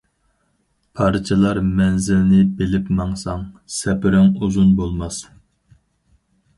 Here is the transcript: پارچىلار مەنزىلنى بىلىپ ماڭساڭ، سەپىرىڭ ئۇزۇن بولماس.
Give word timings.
پارچىلار 0.99 1.59
مەنزىلنى 1.81 2.41
بىلىپ 2.63 2.91
ماڭساڭ، 3.03 3.47
سەپىرىڭ 3.77 4.35
ئۇزۇن 4.43 4.77
بولماس. 4.83 5.25